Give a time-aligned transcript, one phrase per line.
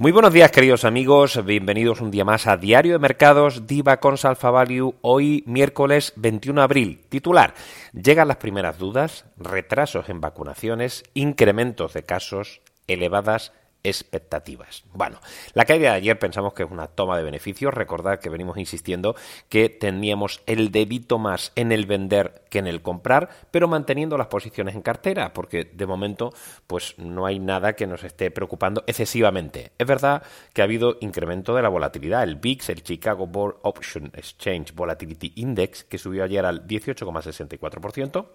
[0.00, 1.44] Muy buenos días, queridos amigos.
[1.44, 4.94] Bienvenidos un día más a Diario de Mercados, Diva con Alpha Value.
[5.02, 7.04] Hoy, miércoles 21 de abril.
[7.10, 7.52] Titular:
[7.92, 13.52] Llegan las primeras dudas, retrasos en vacunaciones, incrementos de casos, elevadas
[13.82, 14.84] expectativas.
[14.92, 15.18] Bueno,
[15.54, 17.72] la caída de ayer pensamos que es una toma de beneficios.
[17.72, 19.14] Recordad que venimos insistiendo
[19.48, 24.26] que teníamos el debito más en el vender que en el comprar, pero manteniendo las
[24.26, 26.32] posiciones en cartera, porque de momento
[26.66, 29.72] pues no hay nada que nos esté preocupando excesivamente.
[29.78, 32.22] Es verdad que ha habido incremento de la volatilidad.
[32.22, 38.26] El VIX, el Chicago Board Option Exchange Volatility Index, que subió ayer al 18,64%,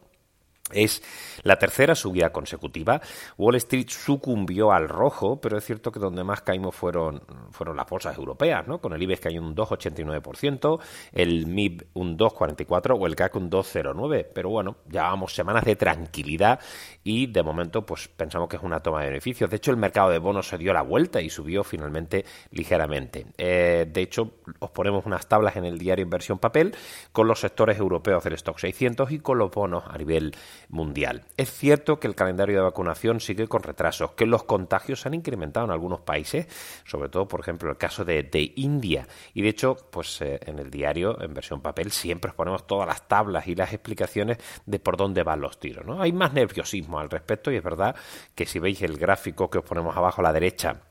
[0.71, 1.03] es
[1.43, 2.99] la tercera subida consecutiva.
[3.37, 7.21] Wall Street sucumbió al rojo, pero es cierto que donde más caímos fueron,
[7.51, 8.79] fueron las bolsas europeas, ¿no?
[8.79, 10.79] Con el IBEX cayó un 2,89%,
[11.11, 14.27] el MIB un 2,44% o el CAC un 2,09%.
[14.33, 16.59] Pero bueno, llevábamos semanas de tranquilidad
[17.03, 19.49] y de momento pues pensamos que es una toma de beneficios.
[19.49, 23.27] De hecho, el mercado de bonos se dio la vuelta y subió finalmente ligeramente.
[23.37, 26.75] Eh, de hecho, os ponemos unas tablas en el diario Inversión Papel
[27.11, 30.33] con los sectores europeos del Stock 600 y con los bonos a nivel
[30.69, 31.23] mundial.
[31.37, 35.13] Es cierto que el calendario de vacunación sigue con retrasos, que los contagios se han
[35.13, 36.47] incrementado en algunos países,
[36.85, 39.07] sobre todo, por ejemplo, el caso de, India.
[39.33, 42.87] Y de hecho, pues eh, en el diario, en versión papel, siempre os ponemos todas
[42.87, 45.85] las tablas y las explicaciones de por dónde van los tiros.
[45.85, 46.01] ¿no?
[46.01, 47.95] Hay más nerviosismo al respecto y es verdad
[48.33, 50.81] que si veis el gráfico que os ponemos abajo a la derecha,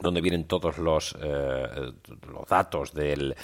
[0.00, 1.92] donde vienen todos los, eh,
[2.28, 3.34] los datos del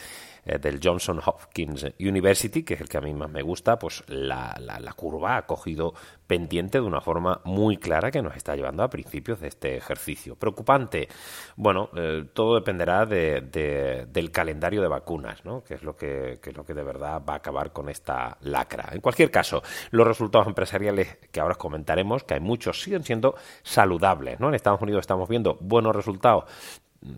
[0.44, 4.02] eh, del Johnson Hopkins University, que es el que a mí más me gusta, pues
[4.08, 5.94] la, la, curva ha cogido
[6.26, 10.36] pendiente de una forma muy clara que nos está llevando a principios de este ejercicio.
[10.36, 11.08] Preocupante.
[11.56, 15.62] Bueno, eh, todo dependerá de, del calendario de vacunas, ¿no?
[15.62, 18.36] que, es lo que, que es lo que de verdad va a acabar con esta
[18.42, 18.90] lacra.
[18.92, 23.34] En cualquier caso, los resultados empresariales que ahora os comentaremos, que hay muchos, siguen siendo
[23.62, 24.40] saludables.
[24.40, 24.48] ¿no?
[24.48, 26.44] En Estados Unidos estamos viendo buenos resultados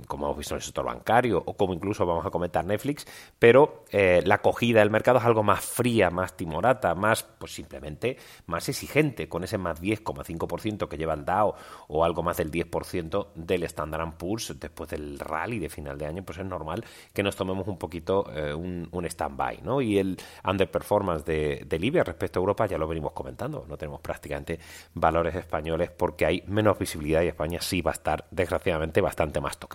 [0.07, 3.07] como hemos visto en el sector bancario o como incluso vamos a comentar Netflix,
[3.39, 8.17] pero eh, la acogida del mercado es algo más fría, más timorata, más, pues simplemente
[8.47, 11.55] más exigente, con ese más 10,5% que lleva el DAO
[11.89, 16.23] o algo más del 10% del Standard Poor's después del rally de final de año,
[16.23, 19.81] pues es normal que nos tomemos un poquito eh, un, un stand-by, ¿no?
[19.81, 24.01] Y el underperformance de, de Libia respecto a Europa ya lo venimos comentando, no tenemos
[24.01, 24.61] prácticamente
[24.95, 29.59] valores españoles porque hay menos visibilidad y España sí va a estar desgraciadamente bastante más
[29.59, 29.72] tocada.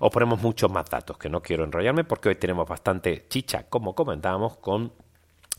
[0.00, 3.94] Os ponemos muchos más datos que no quiero enrollarme porque hoy tenemos bastante chicha, como
[3.94, 4.92] comentábamos, con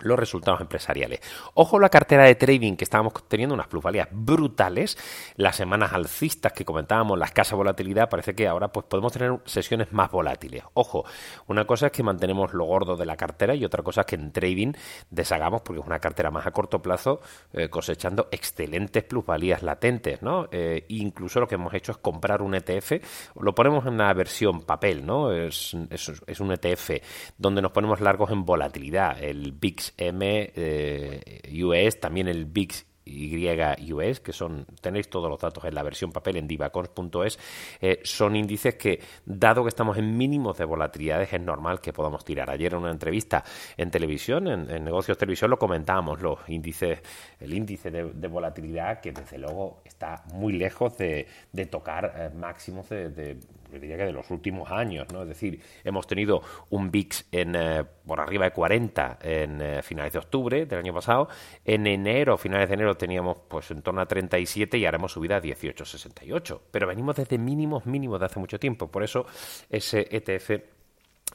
[0.02, 1.20] los resultados empresariales.
[1.54, 4.98] Ojo la cartera de trading que estábamos teniendo unas plusvalías brutales,
[5.36, 9.92] las semanas alcistas que comentábamos, la escasa volatilidad, parece que ahora pues podemos tener sesiones
[9.92, 10.64] más volátiles.
[10.74, 11.06] Ojo,
[11.48, 14.16] una cosa es que mantenemos lo gordo de la cartera y otra cosa es que
[14.16, 14.74] en trading
[15.10, 17.22] deshagamos porque es una cartera más a corto plazo
[17.54, 20.48] eh, cosechando excelentes plusvalías latentes, ¿no?
[20.52, 22.94] Eh, incluso lo que hemos hecho es comprar un ETF,
[23.40, 25.32] lo ponemos en una versión papel, ¿no?
[25.32, 26.92] Es, es un ETF
[27.38, 34.20] donde nos ponemos largos en volatilidad, el VIX M eh, US, también el VIX YUS,
[34.20, 37.40] que son, tenéis todos los datos en la versión papel en divacons.es,
[37.82, 42.24] eh, son índices que, dado que estamos en mínimos de volatilidades, es normal que podamos
[42.24, 42.50] tirar.
[42.50, 43.44] Ayer en una entrevista
[43.78, 47.02] en televisión, en, negocios televisión, lo comentábamos, los índices,
[47.40, 51.26] el índice de, volatilidad, que desde luego está muy lejos de,
[51.70, 53.38] tocar eh, máximos de
[53.78, 55.22] diría que de los últimos años, ¿no?
[55.22, 60.14] Es decir, hemos tenido un VIX en, eh, por arriba de 40 en eh, finales
[60.14, 61.30] de octubre del año pasado.
[61.64, 65.36] En enero, finales de enero, teníamos pues en torno a 37 y ahora hemos subido
[65.36, 66.60] a 18,68.
[66.72, 68.88] Pero venimos desde mínimos mínimos de hace mucho tiempo.
[68.88, 69.26] Por eso
[69.70, 70.79] ese ETF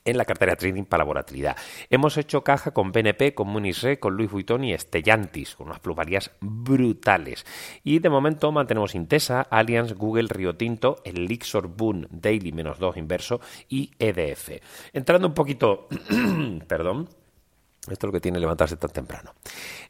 [0.05, 1.57] en la cartera trading para la volatilidad.
[1.91, 6.31] Hemos hecho caja con BNP, con Munich con Louis Vuitton y Stellantis, con unas plusvalías
[6.41, 7.45] brutales.
[7.83, 11.29] Y de momento mantenemos Intesa, Allianz, Google, Rio Tinto, el
[11.77, 14.51] Boon Daily menos 2 inverso y EDF.
[14.93, 15.89] Entrando un poquito,
[16.67, 17.09] perdón,
[17.91, 19.35] esto es lo que tiene levantarse tan temprano.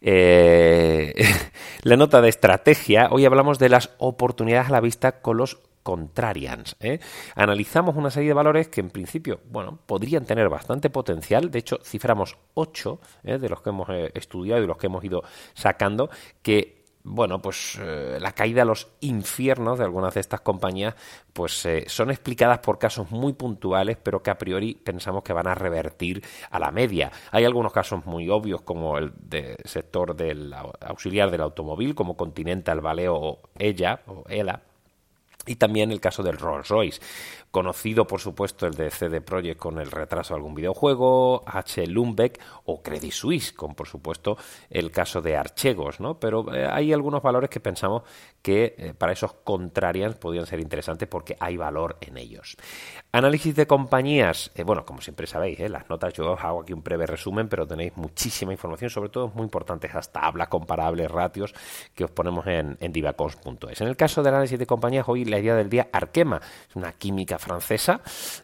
[0.01, 1.15] Eh,
[1.83, 6.75] la nota de estrategia, hoy hablamos de las oportunidades a la vista con los contrarians.
[6.81, 6.99] ¿eh?
[7.37, 11.51] Analizamos una serie de valores que en principio, bueno, podrían tener bastante potencial.
[11.51, 13.39] De hecho, ciframos ocho ¿eh?
[13.39, 15.23] de los que hemos eh, estudiado y de los que hemos ido
[15.53, 16.11] sacando
[16.43, 17.79] que bueno, pues
[18.19, 20.95] la caída a los infiernos de algunas de estas compañías,
[21.35, 25.55] pues son explicadas por casos muy puntuales, pero que a priori pensamos que van a
[25.55, 27.13] revertir a la media.
[27.31, 32.81] Hay algunos casos muy obvios, como el del sector del auxiliar del automóvil, como Continental,
[32.81, 34.63] Valeo o ella o ELA,
[35.47, 37.01] y también el caso del Rolls Royce.
[37.55, 41.87] Conocido, por supuesto, el de CD Projekt con el retraso de algún videojuego, H.
[41.87, 44.37] Lumbeck o Credit Suisse, con, por supuesto,
[44.69, 46.19] el caso de Archegos, ¿no?
[46.19, 48.03] Pero eh, hay algunos valores que pensamos
[48.43, 52.57] que eh, para esos contrarians podrían ser interesantes porque hay valor en ellos.
[53.13, 56.83] Análisis de compañías, eh, bueno, como siempre sabéis, las notas yo os hago aquí un
[56.83, 61.55] breve resumen, pero tenéis muchísima información, sobre todo muy importantes estas tablas comparables, ratios
[61.95, 63.81] que os ponemos en, en divacons.es.
[63.81, 66.91] En el caso del análisis de compañías, hoy la idea del día Arkema, es una
[66.91, 68.01] química francesa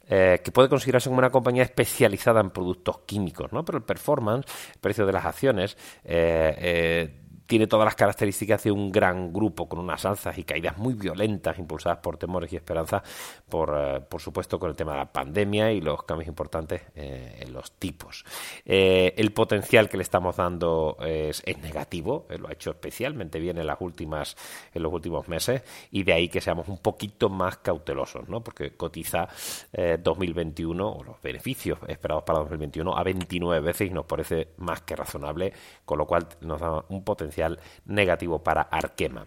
[0.08, 3.64] eh, que puede considerarse como una compañía especializada en productos químicos, ¿no?
[3.64, 7.20] Pero el performance, el precio de las acciones, eh, eh,
[7.50, 11.58] tiene todas las características de un gran grupo con unas alzas y caídas muy violentas
[11.58, 13.02] impulsadas por temores y esperanzas,
[13.49, 17.41] por, eh, por supuesto con el tema de la pandemia y los cambios importantes eh,
[17.41, 18.25] en los tipos.
[18.64, 23.67] Eh, el potencial que le estamos dando es, negativo, lo ha hecho especialmente bien en
[23.67, 24.37] las últimas
[24.73, 28.44] en los últimos meses y de ahí que seamos un poquito más cautelosos, ¿no?
[28.44, 29.29] Porque cotiza
[29.73, 34.94] 2021 o los beneficios esperados para 2021 a 29 veces y nos parece más que
[34.94, 35.53] razonable,
[35.85, 37.40] con lo cual nos da un potencial
[37.85, 39.27] negativo para Arkema.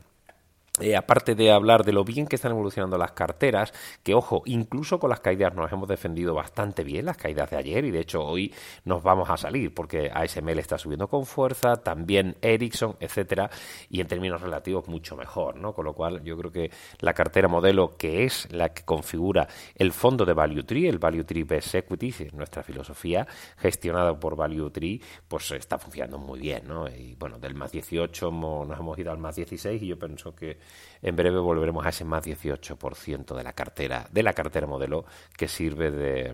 [0.81, 3.71] Eh, aparte de hablar de lo bien que están evolucionando las carteras,
[4.01, 7.85] que ojo, incluso con las caídas nos hemos defendido bastante bien, las caídas de ayer,
[7.85, 8.51] y de hecho hoy
[8.83, 13.51] nos vamos a salir, porque ASML está subiendo con fuerza, también Ericsson, etcétera,
[13.87, 15.73] y en términos relativos mucho mejor, ¿no?
[15.73, 16.71] Con lo cual yo creo que
[17.01, 21.23] la cartera modelo, que es la que configura el fondo de Value Tree, el Value
[21.23, 23.27] Tree Best Equity, nuestra filosofía,
[23.57, 26.87] gestionada por Value Tree, pues está funcionando muy bien, ¿no?
[26.87, 30.62] Y bueno, del más 18 nos hemos ido al más 16 y yo pienso que
[31.03, 35.05] en breve volveremos a ese más 18% de la cartera, de la cartera modelo
[35.37, 36.33] que sirve de,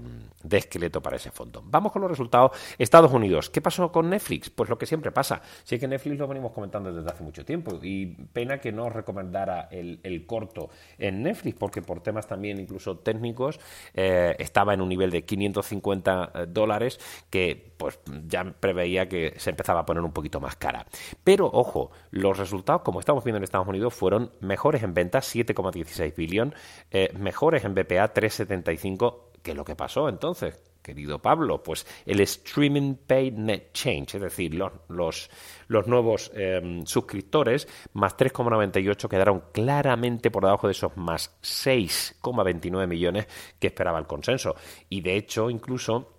[0.50, 1.64] esqueleto para ese fondo.
[1.66, 2.52] Vamos con los resultados.
[2.78, 3.50] Estados Unidos.
[3.50, 4.50] ¿Qué pasó con Netflix?
[4.52, 5.42] Pues lo que siempre pasa.
[5.64, 8.94] Sé que Netflix lo venimos comentando desde hace mucho tiempo y pena que no os
[8.94, 10.70] recomendara el, corto
[11.00, 13.60] en Netflix porque por temas también incluso técnicos
[13.94, 17.00] eh, estaba en un nivel de 550 eh, dólares
[17.32, 20.86] que pues ya preveía que se empezaba a poner un poquito más cara.
[21.24, 26.14] Pero ojo, los resultados como estamos viendo en Estados Unidos fueron mejores en ventas, 7,16
[26.14, 26.54] billón,
[26.92, 29.30] eh, mejores en BPA, 3,75.
[29.42, 30.62] ¿Qué es lo que pasó entonces?
[30.82, 31.64] querido Pablo?
[31.64, 35.30] Pues el Streaming Pay Net Change, es decir, los,
[35.68, 43.28] los, nuevos em, suscriptores, más 3,98 quedaron claramente por debajo de esos más 6,29 millones
[43.60, 44.56] que esperaba el consenso.
[44.90, 46.19] Y de hecho, incluso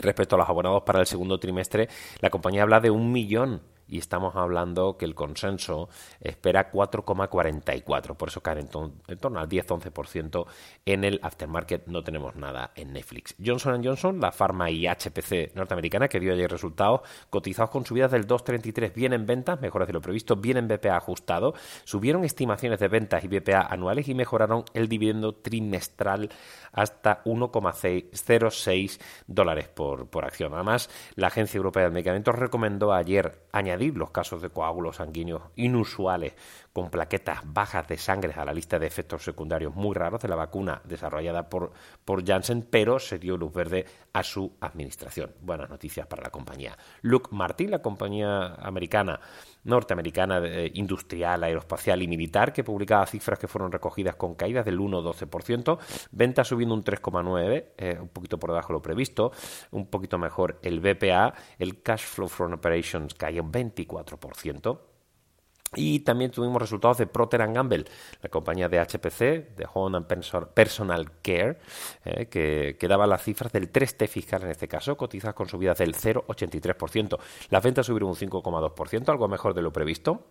[0.00, 1.88] respecto a los abonados para el segundo trimestre,
[2.20, 5.88] la compañía habla de un millón y estamos hablando que el consenso
[6.20, 10.46] espera 4,44, por eso cae en, torno al 10-11%
[10.86, 13.34] en el aftermarket, no tenemos nada en Netflix.
[13.44, 18.26] Johnson Johnson, la farma y HPC norteamericana que dio ayer resultados cotizados con subidas del
[18.26, 22.88] 2,33, bien en ventas, mejores de lo previsto, bien en BPA ajustado, subieron estimaciones de
[22.88, 26.30] ventas y BPA anuales y mejoraron el dividendo trimestral
[26.72, 30.54] hasta 1,06 dólares por, por acción.
[30.54, 36.34] Además, la Agencia Europea de Medicamentos recomendó ayer añadir los casos de coágulos sanguíneos inusuales
[36.72, 40.36] con plaquetas bajas de sangre a la lista de efectos secundarios muy raros de la
[40.36, 41.72] vacuna desarrollada por,
[42.04, 45.32] por Janssen, pero se dio luz verde a su administración.
[45.40, 46.76] Buenas noticias para la compañía.
[47.02, 49.20] Luke Martin, la compañía americana,
[49.64, 50.42] norteamericana,
[50.74, 55.78] industrial, aeroespacial y militar, que publicaba cifras que fueron recogidas con caídas del 1-12%,
[56.12, 59.32] ventas subiendo un 3,9%, eh, un poquito por debajo de lo previsto,
[59.70, 64.93] un poquito mejor el BPA, el Cash Flow from Operations cayó un 24%.
[65.76, 67.84] Y también tuvimos resultados de Procter Gamble,
[68.22, 70.06] la compañía de HPC, de Home and
[70.54, 71.58] Personal Care,
[72.04, 75.78] eh, que, que, daba las cifras del 3T fiscal en este caso, cotizadas con subidas
[75.78, 77.18] del 0,83%.
[77.50, 80.24] Las ventas subieron un 5,2%, algo mejor de lo previsto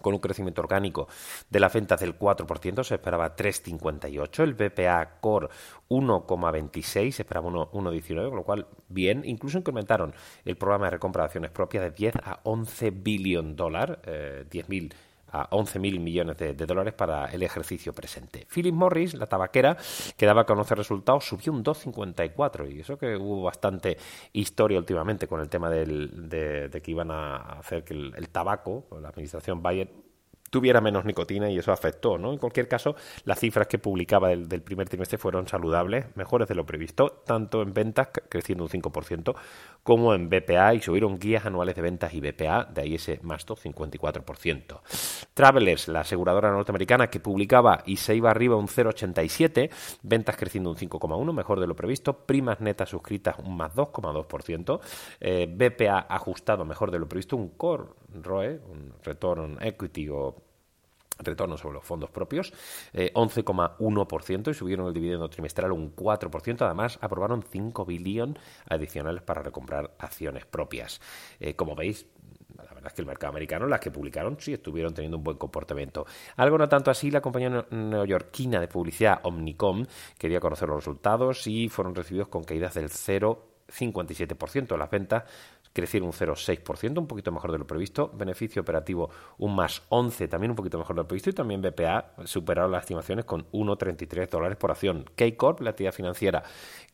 [0.00, 1.08] con un crecimiento orgánico
[1.48, 5.48] de las ventas del 4%, se esperaba 3,58, el BPA Core
[5.88, 10.14] 1,26, se esperaba 1,19, con lo cual bien, incluso incrementaron
[10.44, 14.92] el programa de recompra de acciones propias de 10 a 11 billón dólares, eh, 10.000
[15.32, 18.46] a 11.000 millones de, dólares para el ejercicio presente.
[18.52, 19.76] Philip Morris, la tabaquera,
[20.16, 23.96] que daba a conocer resultados, subió un 2,54 y eso que hubo bastante
[24.32, 29.62] historia últimamente con el tema de, que iban a hacer que el, tabaco, la administración
[29.62, 30.10] Biden
[30.50, 32.32] tuviera menos nicotina y eso afectó, ¿no?
[32.32, 36.66] En cualquier caso, las cifras que publicaba del, primer trimestre fueron saludables, mejores de lo
[36.66, 39.34] previsto, tanto en ventas, creciendo un 5%,
[39.82, 43.46] como en BPA y subieron guías anuales de ventas y BPA, de ahí ese más
[43.46, 44.80] 54%.
[45.40, 49.70] Travelers, la aseguradora norteamericana que publicaba y se iba arriba un 0,87,
[50.02, 54.80] ventas creciendo un 5,1, mejor de lo previsto, primas netas suscritas un más 2,2%,
[55.18, 57.84] eh, BPA ajustado mejor de lo previsto, un core
[58.20, 60.36] ROE, un return equity o
[61.22, 62.52] retorno sobre los fondos propios,
[62.92, 66.62] 11,1% eh, y subieron el dividendo trimestral un 4%.
[66.62, 71.00] Además, aprobaron 5 billones adicionales para recomprar acciones propias.
[71.38, 72.06] Eh, como veis,
[72.64, 75.36] la verdad es que el mercado americano, las que publicaron, sí estuvieron teniendo un buen
[75.36, 76.06] comportamiento.
[76.36, 79.84] Algo no tanto así, la compañía neoyorquina de publicidad Omnicom
[80.18, 84.76] quería conocer los resultados y fueron recibidos con caídas del 0,57%.
[84.76, 85.24] Las ventas
[85.72, 88.10] crecieron un 0,6%, un poquito mejor de lo previsto.
[88.14, 91.30] Beneficio operativo un más 11, también un poquito mejor de lo previsto.
[91.30, 95.04] Y también BPA superaron las estimaciones con 1,33 dólares por acción.
[95.14, 96.42] K-Corp, la actividad financiera,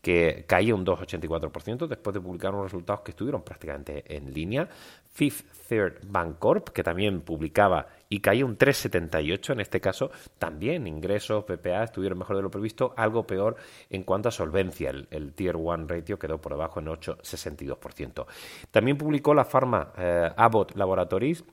[0.01, 4.69] que caía un 2,84% después de publicar unos resultados que estuvieron prácticamente en línea.
[5.11, 11.45] Fifth Third Bancorp, que también publicaba y caía un 3,78 en este caso, también ingresos,
[11.45, 13.57] PPA estuvieron mejor de lo previsto, algo peor
[13.91, 18.27] en cuanto a solvencia, el, Tier 1 ratio quedó por debajo en 8,62%.
[18.71, 21.45] También publicó la farma eh, Abbott Laboratories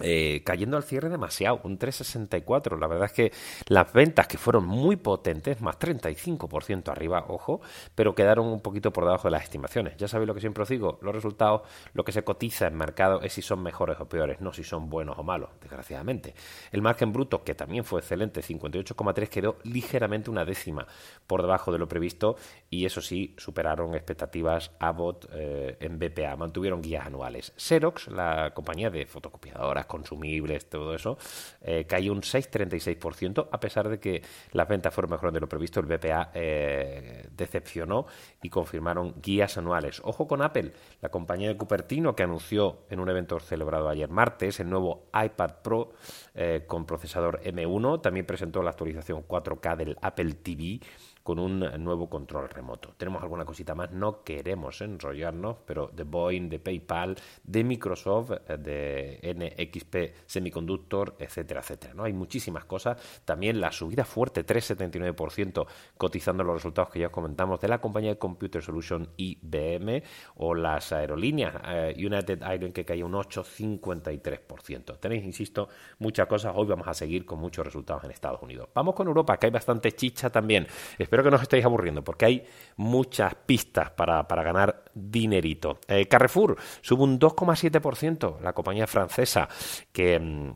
[0.00, 2.78] eh, cayendo al cierre demasiado, un 3,64.
[2.78, 3.32] La verdad es que
[3.66, 7.60] las ventas que fueron muy potentes, más 35% arriba, ojo,
[7.94, 9.96] pero quedaron un poquito por debajo de las estimaciones.
[9.96, 13.20] Ya sabéis lo que siempre os digo, los resultados, lo que se cotiza en mercado
[13.22, 16.34] es si son mejores o peores, no si son buenos o malos, desgraciadamente.
[16.72, 20.86] El margen bruto, que también fue excelente, 58,3, quedó ligeramente una décima
[21.26, 22.36] por debajo de lo previsto
[22.68, 27.52] y eso sí, superaron expectativas Abbott eh, en BPA, mantuvieron guías anuales.
[27.56, 31.18] Xerox, la compañía de fotocopiadoras, consumibles, todo eso,
[31.60, 35.80] eh, cayó un 6,36%, a pesar de que las ventas fueron mejores de lo previsto,
[35.80, 38.06] el BPA eh, decepcionó
[38.40, 40.00] y confirmaron guías anuales.
[40.04, 44.60] Ojo con Apple, la compañía de Cupertino que anunció en un evento celebrado ayer martes
[44.60, 45.92] el nuevo iPad Pro
[46.34, 50.80] eh, con procesador M1, también presentó la actualización 4K del Apple TV
[51.22, 52.94] con un nuevo control remoto.
[52.96, 58.56] Tenemos alguna cosita más, no queremos enrollarnos, pero de Boeing, de PayPal, de Microsoft, eh,
[58.56, 61.94] de NXP Semiconductor, etcétera, etcétera.
[61.94, 62.04] ¿no?
[62.04, 63.20] Hay muchísimas cosas.
[63.24, 68.18] También la subida fuerte, 3,79%, cotizando los resultados que ya comentamos de la compañía de
[68.18, 70.02] Computer Solution IBM
[70.36, 74.98] o las aerolíneas eh, United Airlines que cae un 8,53%.
[74.98, 76.52] Tenéis, insisto, muchas cosas.
[76.56, 78.68] Hoy vamos a seguir con muchos resultados en Estados Unidos.
[78.74, 80.66] Vamos con Europa, que hay bastante chicha también.
[81.10, 82.44] Espero que no os estéis aburriendo porque hay
[82.76, 85.80] muchas pistas para, ganar dinerito.
[85.88, 89.48] Eh, Carrefour sube un 2,7%, la compañía francesa
[89.90, 90.20] que...
[90.20, 90.52] Mm,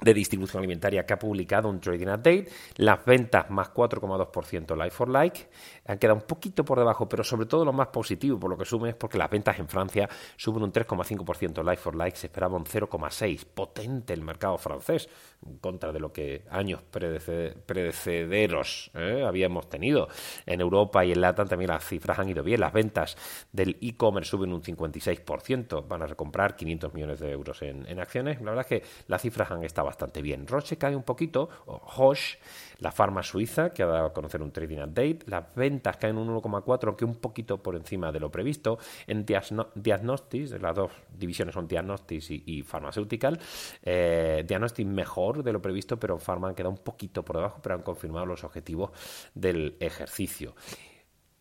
[0.00, 2.48] de distribución alimentaria que ha publicado un trading update.
[2.76, 5.48] Las ventas más 4,2% like for like
[5.86, 8.64] han quedado un poquito por debajo, pero sobre todo lo más positivo por lo que
[8.64, 12.56] sume es porque las ventas en Francia suben un 3,5% like for like, se esperaba
[12.56, 13.44] un 0,6%.
[13.54, 15.08] Potente el mercado francés,
[15.46, 19.24] en contra de lo que años predecederos ¿eh?
[19.26, 20.08] habíamos tenido.
[20.46, 22.60] En Europa y en LATAM también las cifras han ido bien.
[22.60, 23.16] Las ventas
[23.52, 28.40] del e-commerce suben un 56%, van a recomprar 500 millones de euros en, en acciones.
[28.40, 30.46] La verdad es que las cifras han estado bastante bien.
[30.46, 32.38] Roche cae un poquito, o Hoche,
[32.78, 35.20] la farma suiza, que ha dado a conocer un trading update.
[35.26, 38.78] Las ventas caen un 1,4, aunque un poquito por encima de lo previsto.
[39.06, 43.38] En Diagnostics, las dos divisiones son Diagnostics y, y Pharmaceutical,
[43.82, 47.74] eh, Diagnostics mejor de lo previsto, pero Pharma han quedado un poquito por debajo, pero
[47.74, 48.90] han confirmado los objetivos
[49.34, 50.54] del ejercicio.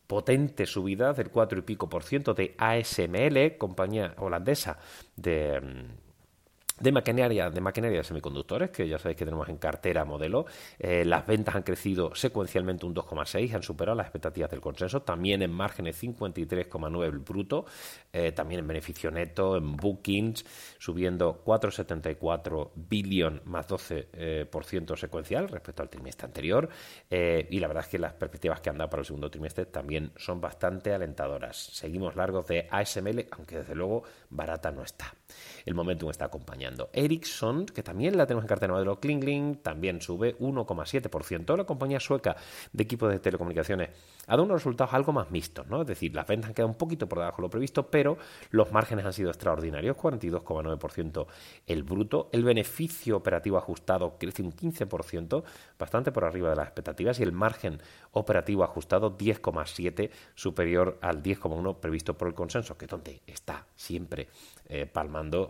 [0.08, 4.78] Potente subida del 4 y pico por ciento de ASML, compañía holandesa
[5.16, 6.07] de mm,
[6.80, 10.46] de maquinaria, de maquinaria semiconductores, que ya sabéis que tenemos en cartera modelo.
[10.78, 15.42] Eh, las ventas han crecido secuencialmente un 2,6, han superado las expectativas del consenso, también
[15.42, 17.66] en márgenes 53,9 el bruto,
[18.14, 20.46] eh, también en beneficio neto, en bookings,
[20.78, 26.70] subiendo 4,74 billion más 12% eh, secuencial respecto al trimestre anterior.
[27.10, 30.12] y la verdad es que las perspectivas que han dado para el segundo trimestre también
[30.16, 31.58] son bastante alentadoras.
[31.58, 35.14] Seguimos largos de ASML, aunque desde luego barata no está.
[35.66, 40.38] El momentum está acompañado Ericsson, que también la tenemos en cartera modelo Klingling, también sube
[40.40, 41.58] 1,7%.
[41.58, 42.38] La compañía sueca
[42.72, 43.90] de equipos de telecomunicaciones
[44.28, 45.82] ha dado unos resultados algo más mixtos, ¿no?
[45.82, 48.18] Es decir, las ventas han quedado un poquito por debajo de lo previsto, pero
[48.52, 51.28] los márgenes han sido extraordinarios, 42,9%
[51.68, 52.30] el bruto.
[52.32, 55.44] El beneficio operativo ajustado crece un 15%,
[55.80, 57.82] bastante por arriba de las expectativas, y el margen
[58.12, 64.28] operativo ajustado 10,7 superior al 10,1 previsto por el consenso, que es donde está siempre
[64.70, 64.86] eh,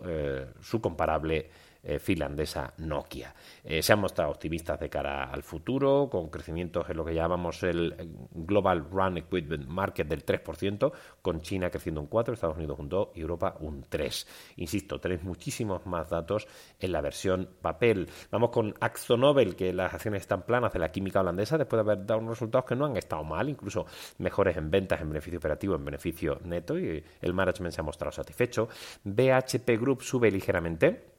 [0.06, 1.50] eh, su comparable
[1.88, 3.34] eh, finlandesa Nokia.
[3.64, 7.64] Eh, se han mostrado optimistas de cara al futuro, con crecimientos en lo que llamamos
[7.64, 7.96] el
[8.34, 10.92] Global Run Equipment Market del 3%,
[11.22, 14.28] con China creciendo un 4%, Estados Unidos un 2% y Europa un 3%.
[14.58, 16.46] Insisto, tenéis muchísimos más datos
[16.78, 18.10] en la versión papel.
[18.32, 18.74] Vamos con
[19.18, 22.32] Nobel, que las acciones están planas de la química holandesa, después de haber dado unos
[22.32, 23.86] resultados que no han estado mal, incluso
[24.18, 28.12] mejores en ventas, en beneficio operativo, en beneficio neto, y el management se ha mostrado
[28.12, 28.68] satisfecho.
[29.06, 31.16] BHP Group sube ligeramente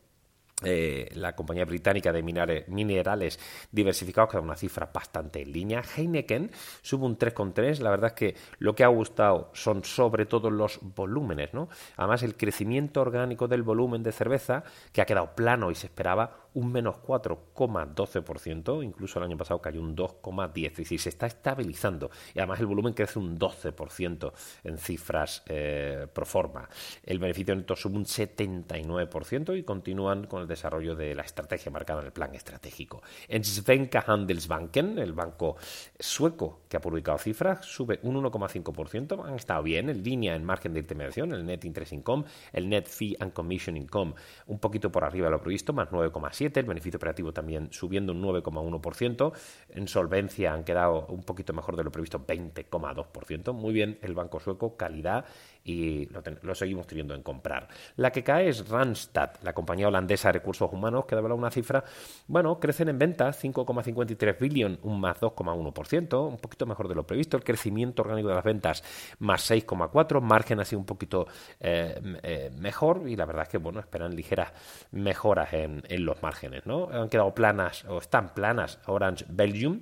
[0.65, 3.39] eh, la compañía británica de minerales
[3.71, 5.83] diversificados, que da una cifra bastante en línea.
[5.97, 6.51] Heineken
[6.83, 7.79] sube un 3,3.
[7.79, 11.69] La verdad es que lo que ha gustado son sobre todo los volúmenes, ¿no?
[11.97, 16.48] Además, el crecimiento orgánico del volumen de cerveza, que ha quedado plano y se esperaba
[16.55, 22.11] un menos 4,12%, incluso el año pasado cayó un 2,10%, es decir, se está estabilizando
[22.35, 24.33] y además el volumen crece un 12%
[24.65, 26.69] en cifras eh, pro forma.
[27.05, 32.01] El beneficio neto sube un 79% y continúan con el desarrollo de la estrategia marcada
[32.01, 33.03] en el plan estratégico.
[33.29, 35.57] En Svenska Handelsbanken, el banco
[35.99, 40.73] sueco que ha publicado cifras, sube un 1,5%, han estado bien, en línea en margen
[40.73, 44.15] de intermediación, el net interest income, el net fee and commission income
[44.47, 45.91] un poquito por arriba de lo previsto, más
[46.39, 49.33] 9,7% el beneficio operativo también subiendo un 9,1%,
[49.71, 54.41] en solvencia han quedado un poquito mejor de lo previsto, 20,2%, muy bien el banco
[54.41, 55.25] sueco, calidad
[55.65, 56.09] y
[56.43, 57.69] lo, seguimos teniendo en comprar.
[57.97, 61.85] La que cae es Randstad, la compañía holandesa de recursos humanos, que daba una cifra,
[62.27, 67.37] bueno, crecen en ventas 5,53 billion, un más 2,1%, un poquito mejor de lo previsto,
[67.37, 68.83] el crecimiento orgánico de las ventas
[69.19, 71.27] más 6,4, margen así un poquito
[71.61, 74.53] eh, eh, mejor y la verdad es que, bueno, esperan ligeras
[74.93, 76.89] mejoras en, en los márgenes, ¿no?
[76.93, 79.81] Han quedado planas o están planas Orange Belgium,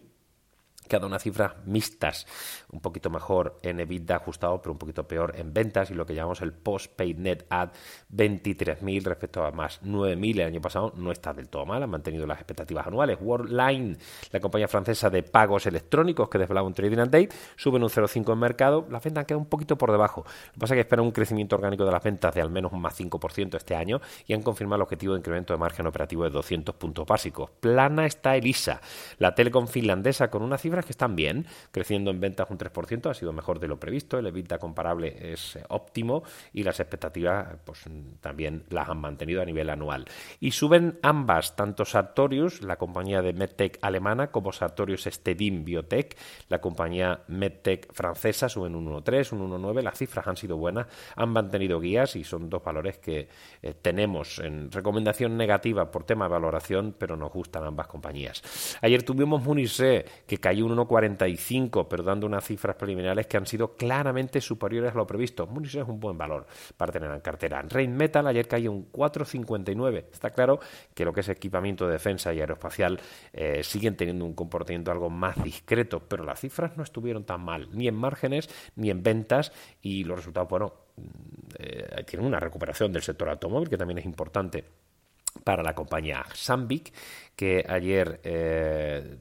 [0.87, 2.27] cada una cifras mixtas,
[2.71, 6.15] un poquito mejor en EBITDA ajustado, pero un poquito peor en ventas y lo que
[6.15, 7.71] llamamos el post-paid net ad
[8.15, 12.27] 23.000 respecto a más 9.000 el año pasado, no está del todo mal, han mantenido
[12.27, 13.19] las expectativas anuales.
[13.21, 13.99] Worldline,
[14.31, 18.39] la compañía francesa de pagos electrónicos que desvelaba un trading update, suben un 0,5 en
[18.39, 20.25] mercado, las ventas quedan un poquito por debajo.
[20.25, 22.73] Lo que pasa es que esperan un crecimiento orgánico de las ventas de al menos
[22.73, 26.25] un más 5% este año y han confirmado el objetivo de incremento de margen operativo
[26.25, 27.51] de 200 puntos básicos.
[27.61, 28.81] Plana está Elisa,
[29.19, 33.15] la telecom finlandesa con una cifra que están bien, creciendo en ventas un 3%, ha
[33.15, 37.85] sido mejor de lo previsto, el EBITDA comparable es óptimo y las expectativas pues
[38.21, 40.05] también las han mantenido a nivel anual.
[40.41, 46.17] Y suben ambas, tanto Sartorius, la compañía de MedTech alemana, como Sartorius Stedin Biotech,
[46.49, 51.31] la compañía MedTech francesa, suben un 1,3, un 1,9, las cifras han sido buenas, han
[51.31, 53.29] mantenido guías y son dos valores que
[53.63, 58.43] eh, tenemos en recomendación negativa por tema de valoración, pero nos gustan ambas compañías.
[58.83, 63.75] Ayer tuvimos Munize, que cayó un 1,45, pero dando unas cifras preliminares que han sido
[63.75, 65.47] claramente superiores a lo previsto.
[65.47, 67.63] Munición es un buen valor para tener en cartera.
[67.69, 70.07] Rain Metal ayer cayó un 4,59.
[70.13, 70.61] Está claro
[70.95, 73.01] que lo que es equipamiento de defensa y aeroespacial
[73.33, 77.69] eh, siguen teniendo un comportamiento algo más discreto, pero las cifras no estuvieron tan mal,
[77.73, 79.53] ni en márgenes ni en ventas,
[79.83, 80.73] y los resultados, bueno,
[81.59, 84.65] eh, tienen una recuperación del sector automóvil que también es importante
[85.45, 86.93] para la compañía Sambic,
[87.35, 89.17] que ayer eh,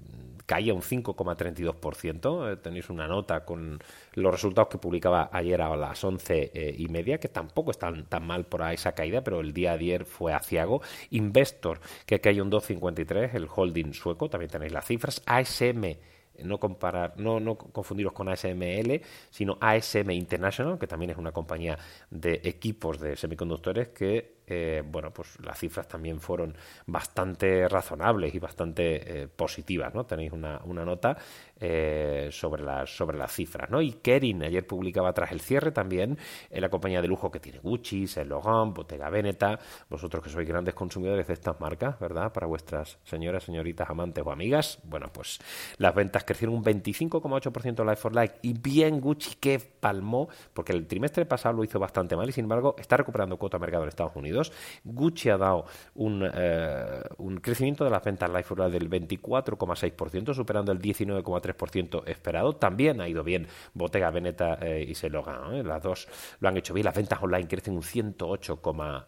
[0.45, 2.51] caía un 5,32%.
[2.51, 3.79] Eh, tenéis una nota con
[4.13, 8.25] los resultados que publicaba ayer a las once eh, y media, que tampoco están tan
[8.25, 10.81] mal por esa caída, pero el día de ayer fue aciago.
[11.11, 15.21] Investor, que cae un 2,53, el holding sueco, también tenéis las cifras.
[15.25, 15.95] ASM
[16.43, 21.77] no comparar, no, no confundiros con ASML, sino ASM International, que también es una compañía
[22.09, 26.55] de equipos de semiconductores que eh, bueno, pues las cifras también fueron
[26.85, 30.05] bastante razonables y bastante eh, positivas, ¿no?
[30.05, 31.17] Tenéis una, una nota
[31.59, 33.81] eh, sobre, las, sobre las cifras, ¿no?
[33.81, 36.17] Y Kerin ayer publicaba tras el cierre también
[36.51, 40.73] la compañía de lujo que tiene Gucci, Saint Laurent, Bottega Veneta, vosotros que sois grandes
[40.73, 42.31] consumidores de estas marcas, ¿verdad?
[42.31, 45.39] Para vuestras señoras, señoritas, amantes o amigas, bueno, pues
[45.77, 50.87] las ventas crecieron un 25,8% like for like y bien Gucci que palmó, porque el
[50.87, 53.89] trimestre pasado lo hizo bastante mal y sin embargo está recuperando cuota de mercado en
[53.89, 54.34] Estados Unidos
[54.83, 60.79] Gucci ha dado un, eh, un crecimiento de las ventas life del 24,6%, superando el
[60.79, 62.55] 19,3% esperado.
[62.55, 65.55] También ha ido bien Bottega Veneta eh, y Selogan.
[65.55, 65.63] ¿eh?
[65.63, 66.07] Las dos
[66.39, 66.85] lo han hecho bien.
[66.85, 68.61] Las ventas online crecen un 108,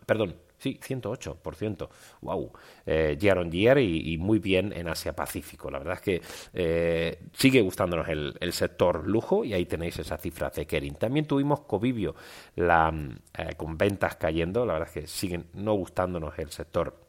[0.06, 1.90] perdón, Sí, 108%.
[2.22, 2.52] ¡Wow!
[2.86, 5.70] Eh, year on year y, muy bien en Asia-Pacífico.
[5.70, 6.22] La verdad es que
[6.54, 10.96] eh, sigue gustándonos el, sector lujo y ahí tenéis esa cifra de Kering.
[10.96, 12.16] También tuvimos Covivio
[12.56, 12.92] la,
[13.38, 14.66] eh, con ventas cayendo.
[14.66, 17.07] La verdad es que siguen no gustándonos el sector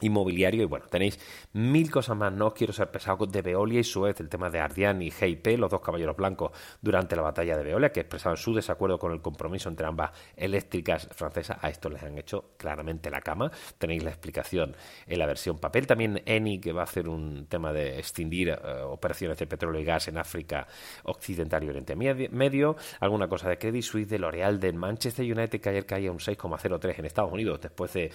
[0.00, 1.18] inmobiliario y bueno, tenéis
[1.52, 5.00] mil cosas más, no quiero ser pesado de Veolia y Suez, el tema de Ardian
[5.02, 8.98] y GIP, los dos caballeros blancos durante la batalla de Veolia, que expresaban su desacuerdo
[8.98, 13.50] con el compromiso entre ambas eléctricas francesas, a esto les han hecho claramente la cama,
[13.78, 14.76] tenéis la explicación
[15.06, 18.58] en la versión papel, también Eni que va a hacer un tema de extinguir eh,
[18.82, 20.66] operaciones de petróleo y gas en África
[21.04, 25.68] Occidental y Oriente Medio, alguna cosa de Credit Suisse, de L'Oreal, de Manchester United que
[25.68, 28.10] ayer caía un 6,03 en Estados Unidos después de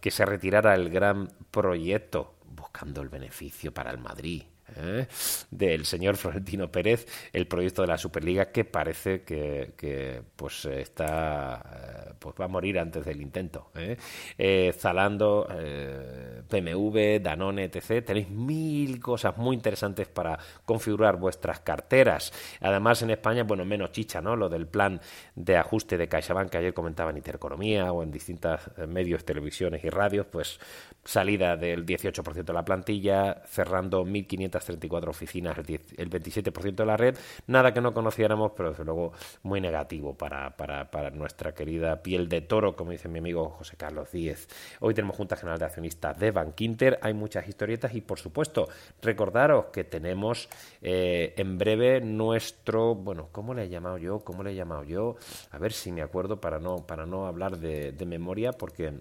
[0.00, 4.44] que se retirara el gran proyecto buscando el beneficio para el Madrid
[4.76, 5.06] ¿eh?
[5.50, 11.62] del señor Florentino Pérez el proyecto de la Superliga que parece que, pues está
[12.08, 14.72] eh, pues va a morir antes del intento ¿eh?
[14.72, 15.46] Zalando
[16.48, 23.44] PMV Danone etc tenéis mil cosas muy interesantes para configurar vuestras carteras además en España
[23.44, 25.00] bueno menos chicha no lo del plan
[25.34, 29.90] de ajuste de CaixaBank que ayer comentaba en Intereconomía o en distintos medios televisiones y
[29.90, 30.58] radios pues
[31.04, 37.16] salida del 18% de la plantilla cerrando 1500 34 oficinas, el 27% de la red,
[37.46, 39.12] nada que no conociéramos, pero desde luego
[39.42, 43.76] muy negativo para, para, para, nuestra querida piel de toro, como dice mi amigo José
[43.76, 44.48] Carlos Díez.
[44.80, 48.68] Hoy tenemos Junta General de Accionistas de Bankinter, hay muchas historietas y por supuesto
[49.02, 50.48] recordaros que tenemos
[50.82, 54.20] eh, en breve nuestro, bueno, ¿cómo le he llamado yo?
[54.20, 55.16] ¿Cómo le he llamado yo?
[55.50, 58.92] A ver si me acuerdo para no, para no hablar de memoria, porque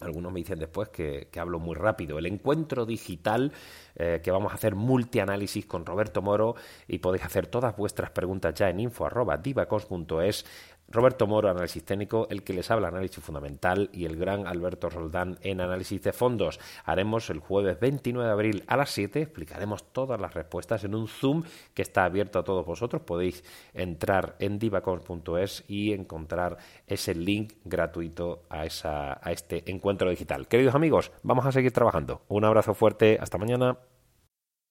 [0.00, 2.18] algunos me dicen después que, hablo muy rápido.
[2.18, 3.52] El encuentro digital
[3.94, 6.54] eh, que vamos a hacer multianálisis con Roberto Moro
[6.86, 10.46] y podéis hacer todas vuestras preguntas ya en info.divacos.es.
[10.90, 15.38] Roberto Moro, análisis técnico, el que les habla, análisis fundamental, y el gran Alberto Roldán
[15.42, 16.58] en análisis de fondos.
[16.84, 21.06] Haremos el jueves 29 de abril a las 7, explicaremos todas las respuestas en un
[21.06, 21.42] Zoom
[21.74, 23.02] que está abierto a todos vosotros.
[23.02, 30.48] Podéis entrar en divacons.es y encontrar ese link gratuito a, esa, a este encuentro digital.
[30.48, 32.22] Queridos amigos, vamos a seguir trabajando.
[32.28, 33.76] Un abrazo fuerte, hasta mañana.